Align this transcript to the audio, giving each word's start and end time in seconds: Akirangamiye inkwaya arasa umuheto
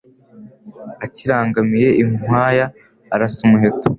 Akirangamiye 1.05 1.89
inkwaya 2.01 2.65
arasa 3.13 3.39
umuheto 3.45 3.87